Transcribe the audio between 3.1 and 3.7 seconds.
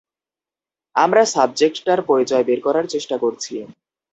করছি।